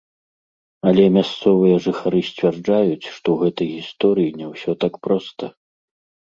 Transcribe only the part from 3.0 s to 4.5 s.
што ў гэтай гісторыі не